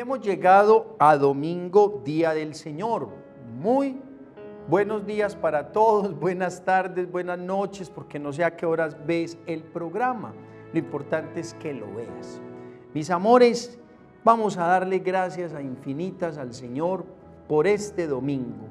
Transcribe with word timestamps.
hemos 0.00 0.20
llegado 0.20 0.96
a 0.98 1.18
domingo, 1.18 2.00
día 2.02 2.32
del 2.32 2.54
Señor. 2.54 3.10
Muy 3.54 4.00
buenos 4.66 5.04
días 5.04 5.36
para 5.36 5.72
todos, 5.72 6.18
buenas 6.20 6.64
tardes, 6.64 7.10
buenas 7.10 7.38
noches, 7.38 7.90
porque 7.90 8.18
no 8.18 8.32
sé 8.32 8.42
a 8.42 8.56
qué 8.56 8.64
horas 8.64 8.96
ves 9.06 9.36
el 9.46 9.62
programa. 9.62 10.32
Lo 10.72 10.78
importante 10.78 11.40
es 11.40 11.52
que 11.54 11.74
lo 11.74 11.86
veas. 11.94 12.40
Mis 12.94 13.10
amores, 13.10 13.78
vamos 14.24 14.56
a 14.56 14.66
darle 14.66 15.00
gracias 15.00 15.52
a 15.52 15.60
infinitas 15.60 16.38
al 16.38 16.54
Señor 16.54 17.04
por 17.46 17.66
este 17.66 18.06
domingo, 18.06 18.68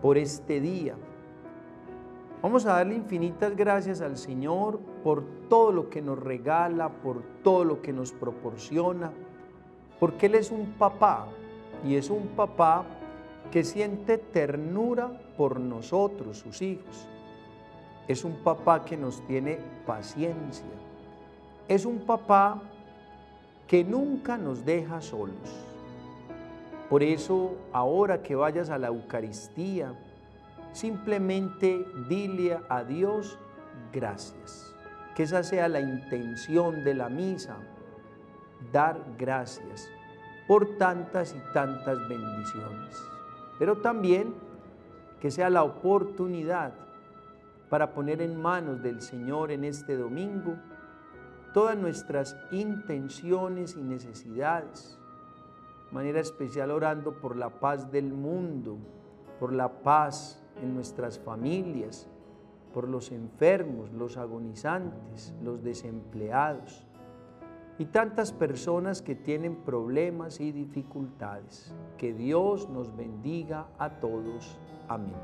por 0.00 0.16
este 0.16 0.62
día. 0.62 0.94
Vamos 2.40 2.64
a 2.64 2.72
darle 2.72 2.94
infinitas 2.94 3.54
gracias 3.54 4.00
al 4.00 4.16
Señor 4.16 4.80
por 5.04 5.26
todo 5.50 5.72
lo 5.72 5.90
que 5.90 6.00
nos 6.00 6.18
regala, 6.18 6.88
por 6.88 7.22
todo 7.42 7.64
lo 7.64 7.82
que 7.82 7.92
nos 7.92 8.12
proporciona 8.12 9.12
porque 10.00 10.26
Él 10.26 10.34
es 10.34 10.50
un 10.50 10.72
papá 10.72 11.28
y 11.84 11.94
es 11.94 12.08
un 12.10 12.28
papá 12.28 12.84
que 13.52 13.62
siente 13.62 14.16
ternura 14.18 15.12
por 15.36 15.60
nosotros, 15.60 16.38
sus 16.38 16.62
hijos. 16.62 17.06
Es 18.08 18.24
un 18.24 18.42
papá 18.42 18.84
que 18.84 18.96
nos 18.96 19.24
tiene 19.26 19.58
paciencia. 19.86 20.64
Es 21.68 21.84
un 21.84 22.00
papá 22.00 22.62
que 23.68 23.84
nunca 23.84 24.36
nos 24.36 24.64
deja 24.64 25.00
solos. 25.00 25.66
Por 26.88 27.02
eso, 27.02 27.54
ahora 27.72 28.22
que 28.22 28.34
vayas 28.34 28.70
a 28.70 28.78
la 28.78 28.88
Eucaristía, 28.88 29.94
simplemente 30.72 31.84
dile 32.08 32.58
a 32.68 32.82
Dios 32.82 33.38
gracias. 33.92 34.74
Que 35.14 35.24
esa 35.24 35.44
sea 35.44 35.68
la 35.68 35.80
intención 35.80 36.82
de 36.82 36.94
la 36.94 37.08
misa 37.08 37.56
dar 38.72 39.04
gracias 39.18 39.88
por 40.46 40.78
tantas 40.78 41.34
y 41.34 41.52
tantas 41.52 41.98
bendiciones, 42.08 42.96
pero 43.58 43.78
también 43.78 44.34
que 45.20 45.30
sea 45.30 45.50
la 45.50 45.62
oportunidad 45.62 46.72
para 47.68 47.92
poner 47.92 48.20
en 48.20 48.40
manos 48.40 48.82
del 48.82 49.00
Señor 49.00 49.52
en 49.52 49.64
este 49.64 49.96
domingo 49.96 50.56
todas 51.54 51.76
nuestras 51.76 52.36
intenciones 52.50 53.76
y 53.76 53.82
necesidades, 53.82 54.98
de 55.86 55.94
manera 55.94 56.20
especial 56.20 56.70
orando 56.70 57.20
por 57.20 57.36
la 57.36 57.50
paz 57.60 57.90
del 57.92 58.12
mundo, 58.12 58.78
por 59.38 59.52
la 59.52 59.82
paz 59.82 60.42
en 60.60 60.74
nuestras 60.74 61.18
familias, 61.18 62.08
por 62.72 62.88
los 62.88 63.12
enfermos, 63.12 63.92
los 63.92 64.16
agonizantes, 64.16 65.34
los 65.42 65.62
desempleados 65.62 66.86
y 67.80 67.86
tantas 67.86 68.30
personas 68.30 69.00
que 69.00 69.14
tienen 69.14 69.56
problemas 69.56 70.38
y 70.38 70.52
dificultades. 70.52 71.74
Que 71.96 72.12
Dios 72.12 72.68
nos 72.68 72.94
bendiga 72.94 73.68
a 73.78 73.88
todos. 74.00 74.58
Amén. 74.86 75.14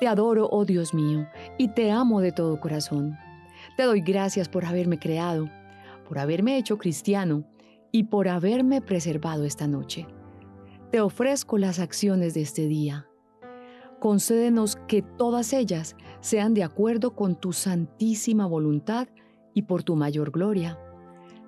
Te 0.00 0.08
adoro, 0.08 0.48
oh 0.50 0.64
Dios 0.64 0.94
mío, 0.94 1.28
y 1.58 1.68
te 1.68 1.90
amo 1.90 2.22
de 2.22 2.32
todo 2.32 2.58
corazón. 2.58 3.18
Te 3.76 3.82
doy 3.82 4.00
gracias 4.00 4.48
por 4.48 4.64
haberme 4.64 4.98
creado, 4.98 5.50
por 6.08 6.18
haberme 6.18 6.56
hecho 6.56 6.78
cristiano 6.78 7.44
y 7.92 8.04
por 8.04 8.28
haberme 8.28 8.80
preservado 8.80 9.44
esta 9.44 9.66
noche. 9.66 10.06
Te 10.90 11.02
ofrezco 11.02 11.58
las 11.58 11.78
acciones 11.78 12.32
de 12.32 12.40
este 12.40 12.66
día 12.66 13.06
concédenos 14.02 14.74
que 14.88 15.00
todas 15.00 15.52
ellas 15.52 15.94
sean 16.18 16.54
de 16.54 16.64
acuerdo 16.64 17.14
con 17.14 17.36
tu 17.36 17.52
santísima 17.52 18.46
voluntad 18.46 19.06
y 19.54 19.62
por 19.62 19.84
tu 19.84 19.94
mayor 19.94 20.32
gloria. 20.32 20.76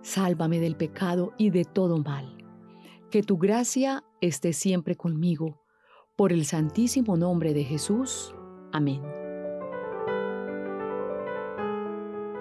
Sálvame 0.02 0.60
del 0.60 0.76
pecado 0.76 1.32
y 1.36 1.50
de 1.50 1.64
todo 1.64 1.98
mal. 1.98 2.38
Que 3.10 3.24
tu 3.24 3.38
gracia 3.38 4.04
esté 4.20 4.52
siempre 4.52 4.94
conmigo. 4.94 5.64
Por 6.14 6.32
el 6.32 6.44
santísimo 6.44 7.16
nombre 7.16 7.54
de 7.54 7.64
Jesús. 7.64 8.32
Amén. 8.70 9.02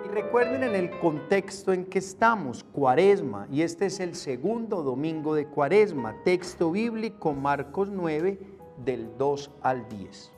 Y 0.05 0.09
recuerden 0.09 0.61
en 0.61 0.75
el 0.75 0.91
contexto 0.99 1.73
en 1.73 1.85
que 1.85 1.97
estamos, 1.97 2.63
Cuaresma, 2.63 3.47
y 3.51 3.63
este 3.63 3.88
es 3.88 3.99
el 3.99 4.13
segundo 4.13 4.83
domingo 4.83 5.33
de 5.33 5.47
Cuaresma, 5.47 6.21
texto 6.23 6.69
bíblico 6.69 7.33
Marcos 7.33 7.89
9, 7.89 8.52
del 8.78 9.17
2 9.17 9.51
al 9.61 9.88
10. 9.89 10.31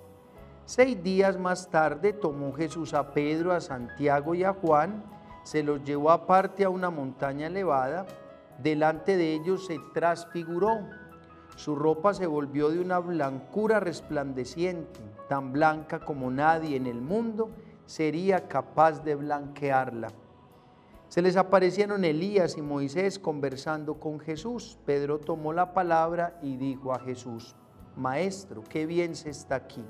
Seis 0.66 1.04
días 1.04 1.38
más 1.38 1.70
tarde 1.70 2.14
tomó 2.14 2.54
Jesús 2.54 2.94
a 2.94 3.12
Pedro, 3.14 3.54
a 3.54 3.62
Santiago 3.62 4.34
y 4.34 4.44
a 4.44 4.54
Juan, 4.54 5.04
se 5.44 5.62
los 5.62 5.84
llevó 5.84 6.10
aparte 6.10 6.64
a 6.64 6.70
una 6.70 6.90
montaña 6.90 7.48
elevada, 7.48 8.08
delante 8.58 9.16
de 9.16 9.34
ellos 9.34 9.68
se 9.68 9.80
transfiguró. 9.94 10.80
Su 11.56 11.76
ropa 11.76 12.16
se 12.16 12.26
volvió 12.26 12.70
de 12.70 12.80
una 12.80 12.98
blancura 12.98 13.80
resplandeciente, 13.80 15.00
tan 15.30 15.54
blanca 15.54 16.00
como 16.00 16.32
nadie 16.32 16.76
en 16.76 16.88
el 16.88 17.00
mundo 17.00 17.52
sería 17.86 18.48
capaz 18.48 19.04
de 19.04 19.16
blanquearla. 19.16 20.08
Se 21.08 21.22
les 21.22 21.38
aparecieron 21.38 22.04
Elías 22.04 22.58
y 22.58 22.62
Moisés 22.62 23.20
conversando 23.20 24.00
con 24.00 24.20
Jesús. 24.20 24.78
Pedro 24.86 25.20
tomó 25.20 25.54
la 25.54 25.74
palabra 25.74 26.40
y 26.42 26.58
dijo 26.58 26.94
a 26.94 27.00
Jesús, 27.00 27.56
Maestro, 27.98 28.64
qué 28.64 28.86
bien 28.86 29.16
se 29.16 29.30
está 29.30 29.56
aquí. 29.56 29.84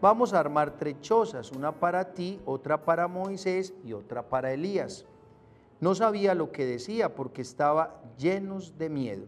Vamos 0.00 0.32
a 0.32 0.40
armar 0.40 0.78
tres 0.78 1.00
chozas, 1.00 1.52
una 1.52 1.72
para 1.72 2.12
ti, 2.12 2.40
otra 2.46 2.84
para 2.84 3.06
Moisés 3.06 3.74
y 3.84 3.92
otra 3.92 4.28
para 4.28 4.52
Elías. 4.52 5.04
No 5.80 5.94
sabía 5.94 6.34
lo 6.34 6.52
que 6.52 6.64
decía 6.64 7.14
porque 7.14 7.42
estaba 7.42 8.02
llenos 8.18 8.76
de 8.78 8.88
miedo. 8.88 9.26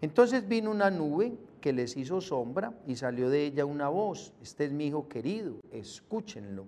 Entonces 0.00 0.48
vino 0.48 0.70
una 0.70 0.90
nube 0.90 1.38
que 1.60 1.72
les 1.72 1.96
hizo 1.96 2.20
sombra 2.20 2.74
y 2.86 2.96
salió 2.96 3.30
de 3.30 3.44
ella 3.44 3.64
una 3.64 3.88
voz. 3.88 4.34
Este 4.42 4.64
es 4.64 4.72
mi 4.72 4.86
hijo 4.86 5.08
querido, 5.08 5.56
escúchenlo. 5.70 6.66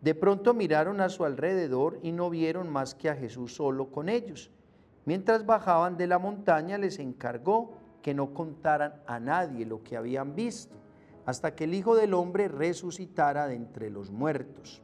De 0.00 0.14
pronto 0.14 0.52
miraron 0.52 1.00
a 1.00 1.08
su 1.08 1.24
alrededor 1.24 1.98
y 2.02 2.12
no 2.12 2.28
vieron 2.28 2.68
más 2.68 2.94
que 2.94 3.08
a 3.08 3.14
Jesús 3.14 3.54
solo 3.54 3.90
con 3.90 4.08
ellos. 4.08 4.50
Mientras 5.04 5.46
bajaban 5.46 5.96
de 5.96 6.08
la 6.08 6.18
montaña 6.18 6.76
les 6.76 6.98
encargó 6.98 7.74
que 8.02 8.14
no 8.14 8.34
contaran 8.34 9.00
a 9.06 9.20
nadie 9.20 9.64
lo 9.64 9.82
que 9.82 9.96
habían 9.96 10.34
visto, 10.34 10.76
hasta 11.24 11.54
que 11.54 11.64
el 11.64 11.74
Hijo 11.74 11.94
del 11.94 12.14
Hombre 12.14 12.48
resucitara 12.48 13.46
de 13.46 13.54
entre 13.54 13.90
los 13.90 14.10
muertos. 14.10 14.82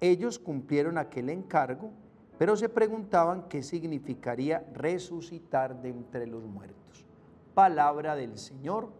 Ellos 0.00 0.38
cumplieron 0.38 0.98
aquel 0.98 1.30
encargo, 1.30 1.90
pero 2.38 2.56
se 2.56 2.68
preguntaban 2.68 3.48
qué 3.48 3.62
significaría 3.62 4.66
resucitar 4.74 5.80
de 5.80 5.88
entre 5.88 6.26
los 6.26 6.44
muertos. 6.44 7.06
Palabra 7.54 8.14
del 8.14 8.36
Señor, 8.36 8.90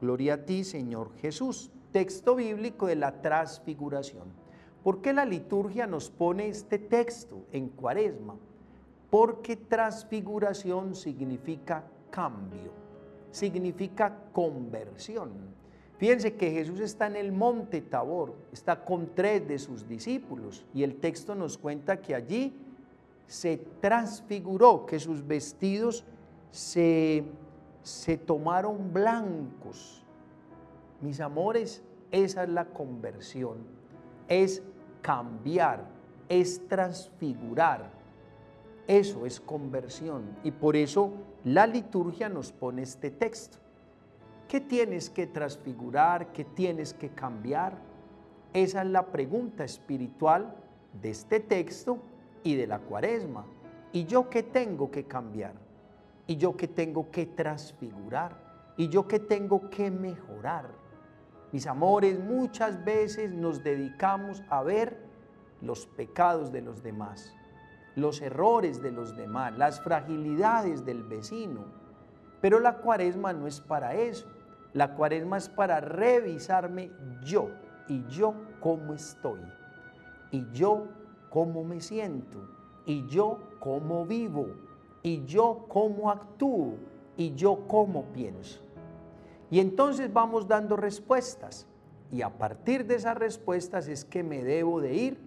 gloria 0.00 0.34
a 0.34 0.44
ti 0.44 0.64
Señor 0.64 1.10
Jesús. 1.16 1.70
Texto 1.92 2.34
bíblico 2.34 2.86
de 2.86 2.96
la 2.96 3.22
transfiguración. 3.22 4.28
¿Por 4.82 5.00
qué 5.00 5.14
la 5.14 5.24
liturgia 5.24 5.86
nos 5.86 6.10
pone 6.10 6.48
este 6.48 6.78
texto 6.78 7.46
en 7.52 7.68
cuaresma? 7.70 8.36
Porque 9.08 9.56
transfiguración 9.56 10.94
significa 10.94 11.84
cambio, 12.14 12.70
significa 13.32 14.16
conversión. 14.32 15.32
Fíjense 15.98 16.34
que 16.34 16.52
Jesús 16.52 16.78
está 16.78 17.08
en 17.08 17.16
el 17.16 17.32
monte 17.32 17.80
Tabor, 17.80 18.36
está 18.52 18.84
con 18.84 19.16
tres 19.16 19.48
de 19.48 19.58
sus 19.58 19.88
discípulos 19.88 20.64
y 20.72 20.84
el 20.84 20.94
texto 20.94 21.34
nos 21.34 21.58
cuenta 21.58 22.00
que 22.00 22.14
allí 22.14 22.54
se 23.26 23.56
transfiguró, 23.80 24.86
que 24.86 25.00
sus 25.00 25.26
vestidos 25.26 26.04
se, 26.52 27.24
se 27.82 28.16
tomaron 28.16 28.92
blancos. 28.92 30.04
Mis 31.00 31.18
amores, 31.20 31.82
esa 32.12 32.44
es 32.44 32.48
la 32.48 32.66
conversión, 32.66 33.58
es 34.28 34.62
cambiar, 35.02 35.84
es 36.28 36.68
transfigurar. 36.68 37.90
Eso 38.86 39.24
es 39.24 39.40
conversión 39.40 40.36
y 40.44 40.50
por 40.50 40.76
eso 40.76 41.12
la 41.42 41.66
liturgia 41.66 42.28
nos 42.28 42.52
pone 42.52 42.82
este 42.82 43.10
texto. 43.10 43.56
¿Qué 44.46 44.60
tienes 44.60 45.08
que 45.08 45.26
transfigurar? 45.26 46.32
¿Qué 46.32 46.44
tienes 46.44 46.92
que 46.92 47.08
cambiar? 47.08 47.78
Esa 48.52 48.82
es 48.82 48.88
la 48.88 49.06
pregunta 49.06 49.64
espiritual 49.64 50.54
de 51.00 51.10
este 51.10 51.40
texto 51.40 51.98
y 52.42 52.56
de 52.56 52.66
la 52.66 52.78
cuaresma. 52.78 53.46
¿Y 53.90 54.04
yo 54.04 54.28
qué 54.28 54.42
tengo 54.42 54.90
que 54.90 55.04
cambiar? 55.04 55.54
¿Y 56.26 56.36
yo 56.36 56.54
qué 56.54 56.68
tengo 56.68 57.10
que 57.10 57.24
transfigurar? 57.24 58.36
¿Y 58.76 58.88
yo 58.88 59.08
qué 59.08 59.18
tengo 59.18 59.70
que 59.70 59.90
mejorar? 59.90 60.68
Mis 61.52 61.66
amores, 61.66 62.20
muchas 62.20 62.84
veces 62.84 63.32
nos 63.32 63.64
dedicamos 63.64 64.42
a 64.50 64.62
ver 64.62 64.98
los 65.62 65.86
pecados 65.86 66.52
de 66.52 66.60
los 66.60 66.82
demás 66.82 67.34
los 67.96 68.20
errores 68.20 68.82
de 68.82 68.92
los 68.92 69.16
demás, 69.16 69.56
las 69.56 69.80
fragilidades 69.80 70.84
del 70.84 71.02
vecino. 71.02 71.64
Pero 72.40 72.60
la 72.60 72.78
cuaresma 72.78 73.32
no 73.32 73.46
es 73.46 73.60
para 73.60 73.94
eso. 73.94 74.26
La 74.72 74.94
cuaresma 74.94 75.36
es 75.36 75.48
para 75.48 75.80
revisarme 75.80 76.90
yo 77.24 77.50
y 77.88 78.04
yo 78.08 78.34
cómo 78.60 78.92
estoy 78.92 79.40
y 80.34 80.44
yo 80.52 80.88
cómo 81.30 81.62
me 81.62 81.80
siento, 81.80 82.38
y 82.86 83.06
yo 83.06 83.38
cómo 83.60 84.04
vivo, 84.04 84.48
y 85.00 85.24
yo 85.24 85.64
cómo 85.68 86.10
actúo, 86.10 86.74
y 87.16 87.34
yo 87.34 87.68
cómo 87.68 88.06
pienso. 88.06 88.60
Y 89.48 89.60
entonces 89.60 90.12
vamos 90.12 90.48
dando 90.48 90.76
respuestas, 90.76 91.68
y 92.10 92.22
a 92.22 92.30
partir 92.30 92.84
de 92.84 92.96
esas 92.96 93.16
respuestas 93.16 93.86
es 93.86 94.04
que 94.04 94.24
me 94.24 94.42
debo 94.42 94.80
de 94.80 94.94
ir 94.94 95.18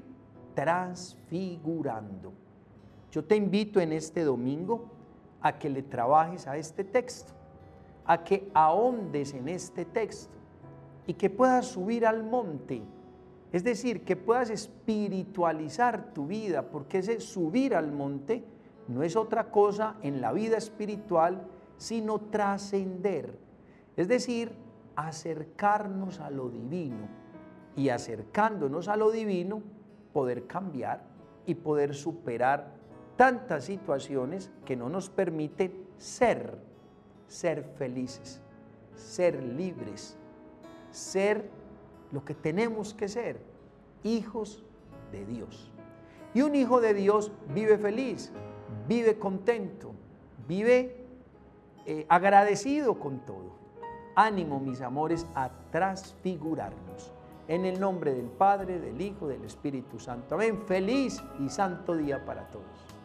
transfigurando. 0.55 2.33
Yo 3.11 3.23
te 3.23 3.35
invito 3.35 3.79
en 3.79 3.91
este 3.91 4.23
domingo 4.23 4.85
a 5.41 5.57
que 5.57 5.69
le 5.69 5.83
trabajes 5.83 6.47
a 6.47 6.57
este 6.57 6.83
texto, 6.83 7.33
a 8.05 8.23
que 8.23 8.49
ahondes 8.53 9.33
en 9.33 9.47
este 9.47 9.85
texto 9.85 10.35
y 11.05 11.13
que 11.13 11.29
puedas 11.29 11.67
subir 11.67 12.05
al 12.05 12.23
monte 12.23 12.83
es 13.51 13.63
decir, 13.63 14.03
que 14.03 14.15
puedas 14.15 14.49
espiritualizar 14.49 16.13
tu 16.13 16.27
vida, 16.27 16.69
porque 16.69 16.99
ese 16.99 17.19
subir 17.21 17.75
al 17.75 17.91
monte 17.91 18.43
no 18.87 19.03
es 19.03 19.15
otra 19.15 19.51
cosa 19.51 19.95
en 20.01 20.21
la 20.21 20.33
vida 20.33 20.57
espiritual, 20.57 21.47
sino 21.77 22.19
trascender. 22.19 23.39
Es 23.95 24.07
decir, 24.07 24.51
acercarnos 24.95 26.19
a 26.19 26.29
lo 26.29 26.49
divino 26.49 27.07
y 27.75 27.89
acercándonos 27.89 28.87
a 28.89 28.97
lo 28.97 29.11
divino, 29.11 29.61
poder 30.11 30.45
cambiar 30.45 31.03
y 31.45 31.55
poder 31.55 31.95
superar 31.95 32.75
tantas 33.17 33.65
situaciones 33.65 34.51
que 34.63 34.75
no 34.75 34.87
nos 34.89 35.09
permiten 35.09 35.87
ser, 35.97 36.57
ser 37.27 37.63
felices, 37.77 38.41
ser 38.95 39.43
libres, 39.43 40.15
ser 40.91 41.49
lo 42.11 42.23
que 42.23 42.33
tenemos 42.33 42.93
que 42.93 43.09
ser, 43.09 43.41
hijos 44.03 44.63
de 45.11 45.25
Dios. 45.25 45.71
Y 46.33 46.43
un 46.43 46.55
hijo 46.55 46.79
de 46.79 46.93
Dios 46.93 47.31
vive 47.53 47.77
feliz, 47.77 48.31
vive 48.87 49.17
contento, 49.17 49.91
vive 50.47 51.03
eh, 51.85 52.05
agradecido 52.09 52.99
con 52.99 53.25
todo. 53.25 53.57
Ánimo, 54.15 54.59
mis 54.59 54.81
amores, 54.81 55.25
a 55.35 55.51
transfigurarnos. 55.71 57.11
En 57.47 57.65
el 57.65 57.79
nombre 57.79 58.13
del 58.13 58.25
Padre, 58.25 58.79
del 58.79 58.99
Hijo, 58.99 59.27
del 59.27 59.43
Espíritu 59.45 59.99
Santo. 59.99 60.35
Amén. 60.35 60.63
Feliz 60.65 61.23
y 61.39 61.49
santo 61.49 61.95
día 61.95 62.25
para 62.25 62.47
todos. 62.49 62.96